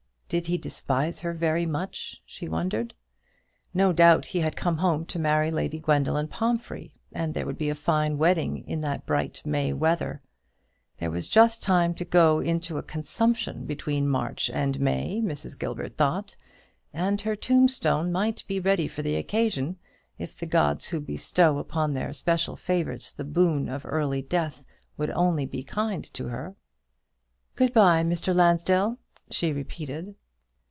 Did 0.31 0.47
he 0.47 0.57
despise 0.57 1.19
her 1.19 1.33
very 1.33 1.65
much? 1.65 2.21
she 2.25 2.47
wondered. 2.47 2.93
No 3.73 3.91
doubt 3.91 4.27
he 4.27 4.39
had 4.39 4.55
come 4.55 4.77
home 4.77 5.05
to 5.07 5.19
marry 5.19 5.51
Lady 5.51 5.77
Gwendoline 5.77 6.29
Pomphrey, 6.29 6.93
and 7.11 7.33
there 7.33 7.45
would 7.45 7.57
be 7.57 7.69
a 7.69 7.75
fine 7.75 8.17
wedding 8.17 8.59
in 8.59 8.79
the 8.79 9.01
bright 9.05 9.41
May 9.43 9.73
weather. 9.73 10.21
There 10.97 11.11
was 11.11 11.27
just 11.27 11.61
time 11.61 11.93
to 11.95 12.05
go 12.05 12.39
into 12.39 12.77
a 12.77 12.81
consumption 12.81 13.65
between 13.65 14.07
March 14.07 14.49
and 14.49 14.79
May, 14.79 15.19
Mrs. 15.21 15.59
Gilbert 15.59 15.97
thought; 15.97 16.37
and 16.93 17.19
her 17.19 17.35
tombstone 17.35 18.09
might 18.09 18.45
be 18.47 18.57
ready 18.57 18.87
for 18.87 19.01
the 19.01 19.17
occasion, 19.17 19.77
if 20.17 20.37
the 20.37 20.45
gods 20.45 20.87
who 20.87 21.01
bestow 21.01 21.57
upon 21.57 21.91
their 21.91 22.13
special 22.13 22.55
favourites 22.55 23.11
the 23.11 23.25
boon 23.25 23.67
of 23.67 23.85
early 23.85 24.21
death 24.21 24.63
would 24.95 25.11
only 25.11 25.45
be 25.45 25.61
kind 25.61 26.05
to 26.13 26.29
her. 26.29 26.55
"Good 27.55 27.73
bye, 27.73 28.01
Mr. 28.05 28.33
Lansdell," 28.33 28.97
she 29.29 29.51
repeated. 29.51 30.15